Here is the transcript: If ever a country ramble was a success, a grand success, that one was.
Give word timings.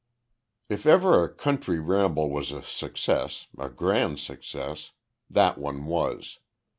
If 0.67 0.87
ever 0.87 1.23
a 1.23 1.31
country 1.31 1.79
ramble 1.79 2.31
was 2.31 2.49
a 2.51 2.63
success, 2.63 3.45
a 3.59 3.69
grand 3.69 4.19
success, 4.19 4.93
that 5.29 5.59
one 5.59 5.85
was. 5.85 6.39